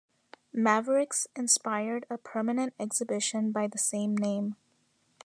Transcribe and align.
"Mavericks" 0.55 1.27
inspired 1.35 2.07
a 2.09 2.17
permanent 2.17 2.73
exhibition 2.79 3.51
by 3.51 3.67
the 3.67 3.77
same 3.77 4.17
name. 4.17 4.55